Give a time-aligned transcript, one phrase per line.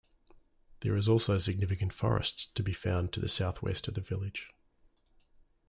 [0.79, 4.49] There is also significant forests' to be found to the southwest of the village.